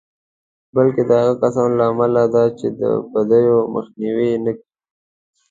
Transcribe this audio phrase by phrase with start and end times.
[0.75, 4.69] بلکې د هغو کسانو له امله ده چې د بدیو مخنیوی نه کوي.